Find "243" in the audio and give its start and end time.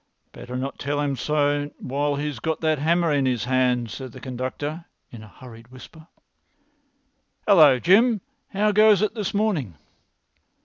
3.19-3.19